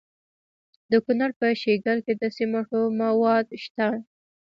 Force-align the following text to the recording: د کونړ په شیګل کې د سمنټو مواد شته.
د 0.91 0.93
کونړ 1.05 1.29
په 1.39 1.47
شیګل 1.61 1.99
کې 2.05 2.13
د 2.21 2.23
سمنټو 2.37 2.81
مواد 3.01 3.47
شته. 3.63 3.87